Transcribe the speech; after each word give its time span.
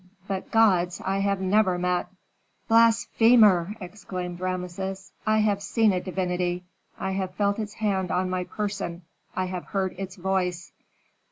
But 0.27 0.49
gods 0.49 0.99
I 1.05 1.19
have 1.19 1.39
never 1.41 1.77
met." 1.77 2.07
"Blasphemer!" 2.67 3.75
exclaimed 3.79 4.39
Rameses. 4.39 5.11
"I 5.27 5.37
have 5.41 5.61
seen 5.61 5.93
a 5.93 6.01
divinity, 6.01 6.63
I 6.97 7.11
have 7.11 7.35
felt 7.35 7.59
its 7.59 7.75
hand 7.75 8.09
on 8.09 8.27
my 8.27 8.45
person, 8.45 9.03
I 9.35 9.45
have 9.45 9.65
heard 9.65 9.93
its 9.99 10.15
voice." 10.15 10.71